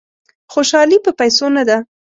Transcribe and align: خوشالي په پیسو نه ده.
خوشالي 0.51 0.97
په 1.05 1.11
پیسو 1.19 1.45
نه 1.55 1.63
ده. 1.67 1.77